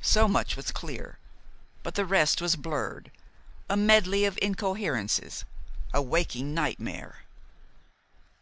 So 0.00 0.28
much 0.28 0.56
was 0.56 0.72
clear; 0.72 1.18
but 1.82 1.94
the 1.94 2.06
rest 2.06 2.40
was 2.40 2.56
blurred, 2.56 3.10
a 3.68 3.76
medley 3.76 4.24
of 4.24 4.38
incoherences, 4.40 5.44
a 5.92 6.00
waking 6.00 6.54
nightmare. 6.54 7.24